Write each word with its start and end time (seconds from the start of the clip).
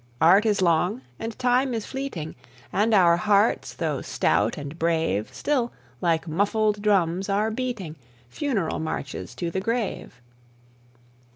Art 0.19 0.47
is 0.47 0.63
long, 0.63 1.03
and 1.19 1.37
Time 1.37 1.75
is 1.75 1.85
fleeting, 1.85 2.33
And 2.73 2.91
our 2.91 3.17
hearts, 3.17 3.75
though 3.75 4.01
stout 4.01 4.57
and 4.57 4.79
brave, 4.79 5.31
Still, 5.31 5.71
like 6.01 6.27
muffled 6.27 6.81
drums, 6.81 7.29
are 7.29 7.51
beating 7.51 7.95
Funeral 8.27 8.79
marches 8.79 9.35
to 9.35 9.51
the 9.51 9.61
grave. 9.61 10.19